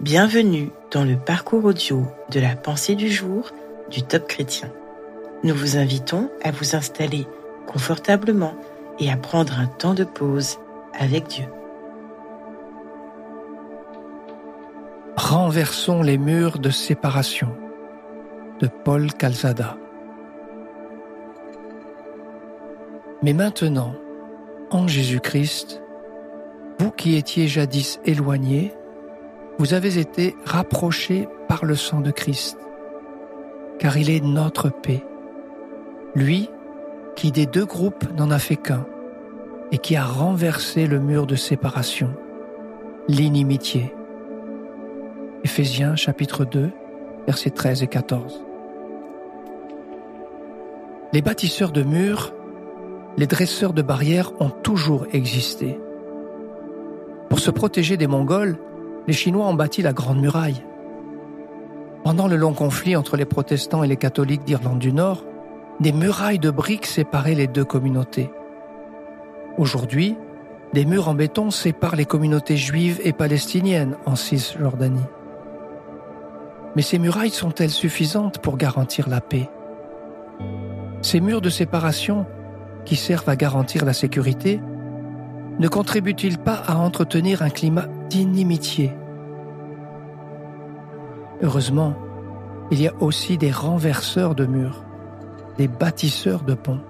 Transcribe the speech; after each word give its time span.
Bienvenue 0.00 0.70
dans 0.92 1.02
le 1.02 1.16
parcours 1.16 1.64
audio 1.64 2.06
de 2.30 2.38
la 2.38 2.54
pensée 2.54 2.94
du 2.94 3.10
jour 3.10 3.50
du 3.90 4.04
Top 4.04 4.28
Chrétien. 4.28 4.70
Nous 5.42 5.52
vous 5.56 5.76
invitons 5.76 6.30
à 6.44 6.52
vous 6.52 6.76
installer 6.76 7.26
confortablement 7.66 8.54
et 9.00 9.10
à 9.10 9.16
prendre 9.16 9.58
un 9.58 9.66
temps 9.66 9.94
de 9.94 10.04
pause 10.04 10.58
avec 10.96 11.26
Dieu. 11.26 11.46
Renversons 15.16 16.00
les 16.00 16.16
murs 16.16 16.60
de 16.60 16.70
séparation 16.70 17.48
de 18.60 18.68
Paul 18.68 19.12
Calzada. 19.12 19.76
Mais 23.24 23.32
maintenant, 23.32 23.96
en 24.70 24.86
Jésus-Christ, 24.86 25.82
vous 26.78 26.92
qui 26.92 27.16
étiez 27.16 27.48
jadis 27.48 27.98
éloignés, 28.04 28.77
vous 29.58 29.74
avez 29.74 29.98
été 29.98 30.36
rapprochés 30.44 31.28
par 31.48 31.64
le 31.64 31.74
sang 31.74 32.00
de 32.00 32.10
Christ, 32.10 32.58
car 33.78 33.96
il 33.96 34.10
est 34.10 34.22
notre 34.22 34.68
paix. 34.68 35.04
Lui 36.14 36.48
qui 37.16 37.32
des 37.32 37.46
deux 37.46 37.66
groupes 37.66 38.04
n'en 38.16 38.30
a 38.30 38.38
fait 38.38 38.56
qu'un, 38.56 38.86
et 39.72 39.78
qui 39.78 39.96
a 39.96 40.04
renversé 40.04 40.86
le 40.86 41.00
mur 41.00 41.26
de 41.26 41.34
séparation, 41.34 42.14
l'inimitié. 43.08 43.92
Éphésiens 45.42 45.96
chapitre 45.96 46.44
2, 46.44 46.70
versets 47.26 47.50
13 47.50 47.82
et 47.82 47.88
14. 47.88 48.44
Les 51.12 51.22
bâtisseurs 51.22 51.72
de 51.72 51.82
murs, 51.82 52.32
les 53.16 53.26
dresseurs 53.26 53.72
de 53.72 53.82
barrières 53.82 54.30
ont 54.40 54.50
toujours 54.50 55.06
existé. 55.12 55.80
Pour 57.28 57.40
se 57.40 57.50
protéger 57.50 57.96
des 57.96 58.06
Mongols, 58.06 58.58
les 59.08 59.14
Chinois 59.14 59.46
ont 59.46 59.54
bâti 59.54 59.80
la 59.80 59.94
Grande 59.94 60.20
Muraille. 60.20 60.62
Pendant 62.04 62.28
le 62.28 62.36
long 62.36 62.52
conflit 62.52 62.94
entre 62.94 63.16
les 63.16 63.24
protestants 63.24 63.82
et 63.82 63.88
les 63.88 63.96
catholiques 63.96 64.44
d'Irlande 64.44 64.78
du 64.78 64.92
Nord, 64.92 65.24
des 65.80 65.92
murailles 65.92 66.38
de 66.38 66.50
briques 66.50 66.84
séparaient 66.84 67.34
les 67.34 67.46
deux 67.46 67.64
communautés. 67.64 68.30
Aujourd'hui, 69.56 70.14
des 70.74 70.84
murs 70.84 71.08
en 71.08 71.14
béton 71.14 71.50
séparent 71.50 71.96
les 71.96 72.04
communautés 72.04 72.58
juives 72.58 73.00
et 73.02 73.14
palestiniennes 73.14 73.96
en 74.04 74.14
Cisjordanie. 74.14 75.00
Mais 76.76 76.82
ces 76.82 76.98
murailles 76.98 77.30
sont-elles 77.30 77.70
suffisantes 77.70 78.40
pour 78.40 78.58
garantir 78.58 79.08
la 79.08 79.22
paix? 79.22 79.48
Ces 81.00 81.20
murs 81.20 81.40
de 81.40 81.48
séparation, 81.48 82.26
qui 82.84 82.96
servent 82.96 83.30
à 83.30 83.36
garantir 83.36 83.86
la 83.86 83.94
sécurité, 83.94 84.60
ne 85.58 85.68
contribuent-ils 85.68 86.38
pas 86.38 86.62
à 86.66 86.76
entretenir 86.76 87.40
un 87.40 87.50
climat 87.50 87.88
d'inimitié 88.08 88.92
Heureusement, 91.42 91.94
il 92.70 92.82
y 92.82 92.88
a 92.88 92.94
aussi 93.00 93.38
des 93.38 93.52
renverseurs 93.52 94.34
de 94.34 94.44
murs, 94.44 94.84
des 95.56 95.68
bâtisseurs 95.68 96.42
de 96.42 96.54
ponts. 96.54 96.80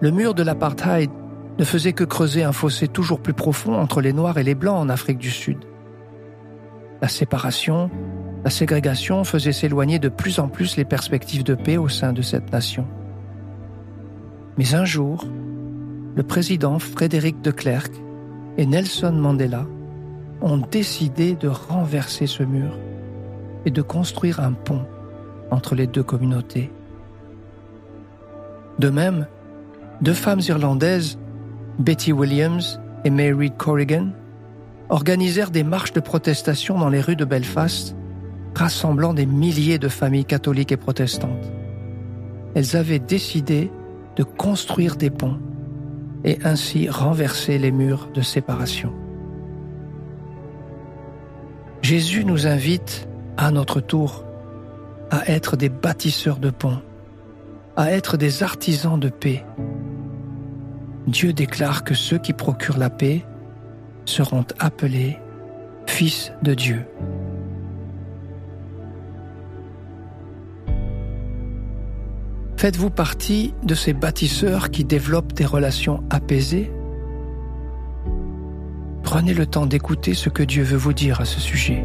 Le 0.00 0.10
mur 0.10 0.34
de 0.34 0.42
l'apartheid 0.42 1.10
ne 1.58 1.64
faisait 1.64 1.92
que 1.92 2.04
creuser 2.04 2.42
un 2.42 2.52
fossé 2.52 2.88
toujours 2.88 3.20
plus 3.20 3.34
profond 3.34 3.74
entre 3.74 4.00
les 4.00 4.12
Noirs 4.12 4.38
et 4.38 4.42
les 4.42 4.54
Blancs 4.54 4.78
en 4.78 4.88
Afrique 4.88 5.18
du 5.18 5.30
Sud. 5.30 5.58
La 7.00 7.08
séparation, 7.08 7.90
la 8.44 8.50
ségrégation 8.50 9.24
faisaient 9.24 9.52
s'éloigner 9.52 9.98
de 9.98 10.08
plus 10.08 10.38
en 10.38 10.48
plus 10.48 10.76
les 10.76 10.84
perspectives 10.84 11.44
de 11.44 11.54
paix 11.54 11.76
au 11.76 11.88
sein 11.88 12.12
de 12.12 12.22
cette 12.22 12.50
nation. 12.52 12.86
Mais 14.56 14.74
un 14.74 14.84
jour, 14.84 15.26
le 16.16 16.22
président 16.22 16.78
Frédéric 16.78 17.40
de 17.42 17.50
Klerk 17.50 17.92
et 18.56 18.66
Nelson 18.66 19.12
Mandela 19.12 19.66
ont 20.40 20.58
décidé 20.58 21.34
de 21.34 21.48
renverser 21.48 22.26
ce 22.26 22.42
mur 22.42 22.78
et 23.64 23.70
de 23.70 23.82
construire 23.82 24.40
un 24.40 24.52
pont 24.52 24.84
entre 25.50 25.74
les 25.74 25.86
deux 25.86 26.02
communautés. 26.02 26.70
De 28.78 28.90
même, 28.90 29.26
deux 30.00 30.12
femmes 30.12 30.40
irlandaises, 30.46 31.18
Betty 31.78 32.12
Williams 32.12 32.80
et 33.04 33.10
Mary 33.10 33.50
Corrigan, 33.56 34.08
organisèrent 34.88 35.50
des 35.50 35.64
marches 35.64 35.92
de 35.92 36.00
protestation 36.00 36.78
dans 36.78 36.88
les 36.88 37.00
rues 37.00 37.16
de 37.16 37.24
Belfast, 37.24 37.96
rassemblant 38.54 39.14
des 39.14 39.26
milliers 39.26 39.78
de 39.78 39.88
familles 39.88 40.24
catholiques 40.24 40.72
et 40.72 40.76
protestantes. 40.76 41.52
Elles 42.54 42.76
avaient 42.76 42.98
décidé 42.98 43.70
de 44.16 44.22
construire 44.22 44.96
des 44.96 45.10
ponts 45.10 45.38
et 46.24 46.38
ainsi 46.44 46.88
renverser 46.88 47.58
les 47.58 47.70
murs 47.70 48.08
de 48.12 48.22
séparation. 48.22 48.92
Jésus 51.82 52.24
nous 52.24 52.46
invite, 52.46 53.08
à 53.36 53.50
notre 53.50 53.80
tour, 53.80 54.24
à 55.10 55.28
être 55.30 55.56
des 55.56 55.68
bâtisseurs 55.68 56.38
de 56.38 56.50
ponts, 56.50 56.80
à 57.76 57.92
être 57.92 58.16
des 58.16 58.42
artisans 58.42 58.98
de 58.98 59.10
paix. 59.10 59.44
Dieu 61.06 61.32
déclare 61.32 61.84
que 61.84 61.94
ceux 61.94 62.18
qui 62.18 62.32
procurent 62.32 62.78
la 62.78 62.90
paix 62.90 63.24
seront 64.06 64.46
appelés 64.58 65.18
fils 65.86 66.32
de 66.42 66.54
Dieu. 66.54 66.86
Faites-vous 72.64 72.88
partie 72.88 73.52
de 73.62 73.74
ces 73.74 73.92
bâtisseurs 73.92 74.70
qui 74.70 74.84
développent 74.84 75.34
des 75.34 75.44
relations 75.44 76.02
apaisées? 76.08 76.72
Prenez 79.02 79.34
le 79.34 79.44
temps 79.44 79.66
d'écouter 79.66 80.14
ce 80.14 80.30
que 80.30 80.42
Dieu 80.42 80.62
veut 80.62 80.78
vous 80.78 80.94
dire 80.94 81.20
à 81.20 81.26
ce 81.26 81.40
sujet. 81.40 81.84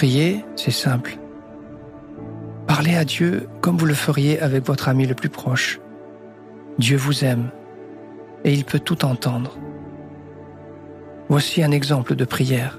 Prier, 0.00 0.46
c'est 0.56 0.70
simple. 0.70 1.18
Parlez 2.66 2.96
à 2.96 3.04
Dieu 3.04 3.50
comme 3.60 3.76
vous 3.76 3.84
le 3.84 3.92
feriez 3.92 4.40
avec 4.40 4.64
votre 4.64 4.88
ami 4.88 5.06
le 5.06 5.14
plus 5.14 5.28
proche. 5.28 5.78
Dieu 6.78 6.96
vous 6.96 7.22
aime 7.22 7.50
et 8.42 8.54
il 8.54 8.64
peut 8.64 8.78
tout 8.78 9.04
entendre. 9.04 9.58
Voici 11.28 11.62
un 11.62 11.70
exemple 11.70 12.16
de 12.16 12.24
prière. 12.24 12.78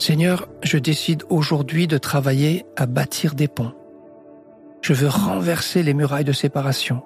Seigneur, 0.00 0.48
je 0.64 0.78
décide 0.78 1.22
aujourd'hui 1.28 1.86
de 1.86 1.98
travailler 1.98 2.66
à 2.76 2.86
bâtir 2.86 3.36
des 3.36 3.46
ponts. 3.46 3.74
Je 4.80 4.92
veux 4.92 5.06
renverser 5.06 5.84
les 5.84 5.94
murailles 5.94 6.24
de 6.24 6.32
séparation. 6.32 7.00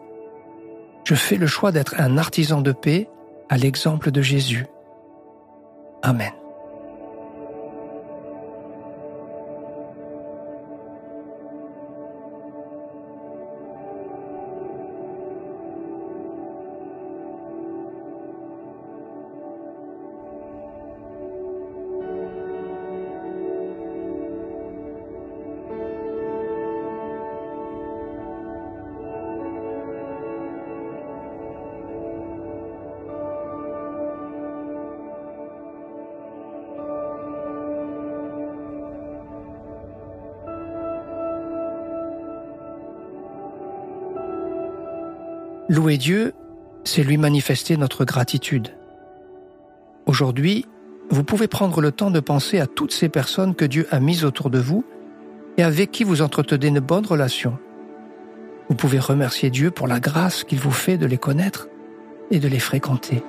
Je 1.04 1.14
fais 1.14 1.36
le 1.36 1.46
choix 1.46 1.70
d'être 1.70 1.96
un 1.98 2.16
artisan 2.16 2.62
de 2.62 2.72
paix 2.72 3.10
à 3.50 3.58
l'exemple 3.58 4.10
de 4.10 4.22
Jésus. 4.22 4.64
Amen. 6.02 6.32
Louer 45.68 45.98
Dieu, 45.98 46.32
c'est 46.84 47.02
lui 47.02 47.16
manifester 47.16 47.76
notre 47.76 48.04
gratitude. 48.04 48.68
Aujourd'hui, 50.06 50.64
vous 51.10 51.24
pouvez 51.24 51.48
prendre 51.48 51.80
le 51.80 51.90
temps 51.90 52.12
de 52.12 52.20
penser 52.20 52.60
à 52.60 52.68
toutes 52.68 52.92
ces 52.92 53.08
personnes 53.08 53.56
que 53.56 53.64
Dieu 53.64 53.88
a 53.90 53.98
mises 53.98 54.24
autour 54.24 54.48
de 54.50 54.60
vous 54.60 54.84
et 55.56 55.64
avec 55.64 55.90
qui 55.90 56.04
vous 56.04 56.22
entretenez 56.22 56.68
une 56.68 56.78
bonne 56.78 57.04
relation. 57.04 57.58
Vous 58.68 58.76
pouvez 58.76 59.00
remercier 59.00 59.50
Dieu 59.50 59.72
pour 59.72 59.88
la 59.88 59.98
grâce 59.98 60.44
qu'il 60.44 60.60
vous 60.60 60.70
fait 60.70 60.98
de 60.98 61.06
les 61.06 61.18
connaître 61.18 61.68
et 62.30 62.38
de 62.38 62.46
les 62.46 62.60
fréquenter. 62.60 63.24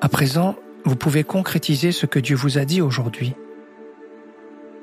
À 0.00 0.08
présent, 0.08 0.54
vous 0.84 0.94
pouvez 0.94 1.24
concrétiser 1.24 1.90
ce 1.90 2.06
que 2.06 2.20
Dieu 2.20 2.36
vous 2.36 2.56
a 2.56 2.64
dit 2.64 2.80
aujourd'hui. 2.80 3.34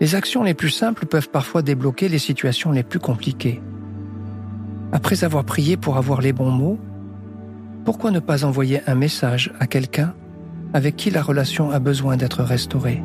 Les 0.02 0.14
actions 0.14 0.44
les 0.44 0.54
plus 0.54 0.70
simples 0.70 1.06
peuvent 1.06 1.30
parfois 1.30 1.62
débloquer 1.62 2.10
les 2.10 2.20
situations 2.20 2.72
les 2.72 2.84
plus 2.84 3.00
compliquées. 3.00 3.62
Après 4.92 5.24
avoir 5.24 5.46
prié 5.46 5.78
pour 5.78 5.96
avoir 5.96 6.20
les 6.20 6.34
bons 6.34 6.52
mots, 6.52 6.80
pourquoi 7.86 8.12
ne 8.12 8.20
pas 8.20 8.44
envoyer 8.44 8.82
un 8.88 8.96
message 8.96 9.54
à 9.60 9.68
quelqu'un 9.68 10.14
avec 10.74 10.98
qui 10.98 11.12
la 11.12 11.22
relation 11.22 11.72
a 11.72 11.80
besoin 11.80 12.18
d'être 12.18 12.44
restaurée? 12.44 13.02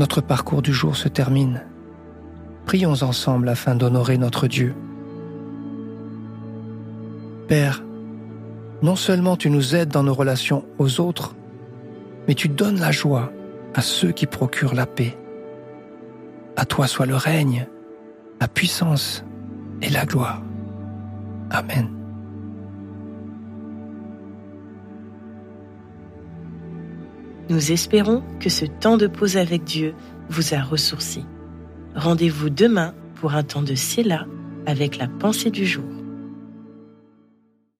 Notre 0.00 0.22
parcours 0.22 0.62
du 0.62 0.72
jour 0.72 0.96
se 0.96 1.08
termine. 1.08 1.62
Prions 2.64 3.02
ensemble 3.02 3.50
afin 3.50 3.74
d'honorer 3.74 4.16
notre 4.16 4.46
Dieu. 4.48 4.74
Père, 7.48 7.84
non 8.80 8.96
seulement 8.96 9.36
tu 9.36 9.50
nous 9.50 9.76
aides 9.76 9.90
dans 9.90 10.02
nos 10.02 10.14
relations 10.14 10.64
aux 10.78 11.02
autres, 11.02 11.34
mais 12.26 12.34
tu 12.34 12.48
donnes 12.48 12.80
la 12.80 12.92
joie 12.92 13.30
à 13.74 13.82
ceux 13.82 14.10
qui 14.10 14.24
procurent 14.24 14.74
la 14.74 14.86
paix. 14.86 15.18
À 16.56 16.64
toi 16.64 16.86
soit 16.86 17.04
le 17.04 17.16
règne, 17.16 17.68
la 18.40 18.48
puissance 18.48 19.22
et 19.82 19.90
la 19.90 20.06
gloire. 20.06 20.42
Amen. 21.50 21.99
Nous 27.50 27.72
espérons 27.72 28.22
que 28.38 28.48
ce 28.48 28.64
temps 28.64 28.96
de 28.96 29.08
pause 29.08 29.36
avec 29.36 29.64
Dieu 29.64 29.92
vous 30.28 30.54
a 30.54 30.62
ressourci. 30.62 31.24
Rendez-vous 31.96 32.48
demain 32.48 32.94
pour 33.16 33.34
un 33.34 33.42
temps 33.42 33.62
de 33.62 33.74
Séla 33.74 34.26
avec 34.66 34.98
la 34.98 35.08
pensée 35.08 35.50
du 35.50 35.66
jour. 35.66 35.99